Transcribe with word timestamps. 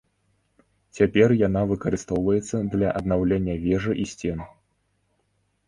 Цяпер 0.99 1.29
яна 1.47 1.61
выкарыстоўваецца 1.73 2.63
для 2.73 2.89
аднаўлення 3.03 3.55
вежы 3.69 3.93
і 4.07 4.09
сцен. 4.17 4.39